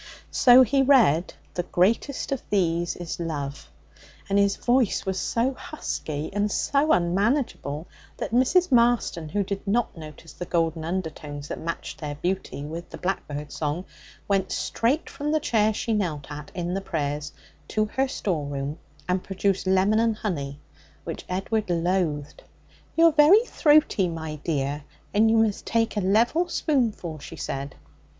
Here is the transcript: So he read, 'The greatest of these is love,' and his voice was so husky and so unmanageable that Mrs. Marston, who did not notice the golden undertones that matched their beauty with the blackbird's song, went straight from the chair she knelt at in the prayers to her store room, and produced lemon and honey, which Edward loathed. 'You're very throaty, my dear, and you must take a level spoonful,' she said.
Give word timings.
So 0.31 0.63
he 0.63 0.81
read, 0.81 1.35
'The 1.53 1.61
greatest 1.61 2.31
of 2.31 2.41
these 2.49 2.95
is 2.95 3.19
love,' 3.19 3.69
and 4.27 4.39
his 4.39 4.55
voice 4.55 5.05
was 5.05 5.19
so 5.19 5.53
husky 5.53 6.33
and 6.33 6.51
so 6.51 6.91
unmanageable 6.91 7.85
that 8.17 8.31
Mrs. 8.31 8.71
Marston, 8.71 9.29
who 9.29 9.43
did 9.43 9.67
not 9.67 9.95
notice 9.95 10.33
the 10.33 10.47
golden 10.47 10.83
undertones 10.83 11.49
that 11.49 11.59
matched 11.59 11.99
their 12.01 12.15
beauty 12.15 12.63
with 12.65 12.89
the 12.89 12.97
blackbird's 12.97 13.53
song, 13.55 13.85
went 14.27 14.51
straight 14.51 15.07
from 15.07 15.31
the 15.31 15.39
chair 15.39 15.71
she 15.71 15.93
knelt 15.93 16.31
at 16.31 16.51
in 16.55 16.73
the 16.73 16.81
prayers 16.81 17.31
to 17.67 17.85
her 17.85 18.07
store 18.07 18.47
room, 18.47 18.79
and 19.07 19.23
produced 19.23 19.67
lemon 19.67 19.99
and 19.99 20.15
honey, 20.15 20.59
which 21.03 21.25
Edward 21.29 21.69
loathed. 21.69 22.41
'You're 22.95 23.11
very 23.11 23.45
throaty, 23.45 24.07
my 24.09 24.37
dear, 24.37 24.83
and 25.13 25.29
you 25.29 25.37
must 25.37 25.67
take 25.67 25.95
a 25.95 26.01
level 26.01 26.49
spoonful,' 26.49 27.19
she 27.19 27.35
said. 27.35 27.75